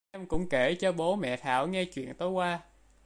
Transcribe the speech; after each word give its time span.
mẹ 0.13 0.19
em 0.19 0.25
cũng 0.25 0.49
Kể 0.49 0.75
cho 0.75 0.91
bố 0.91 1.15
mẹ 1.15 1.37
Thảo 1.37 1.67
nghe 1.67 1.85
chuyện 1.85 2.13
tối 2.15 2.29
qua 2.31 2.63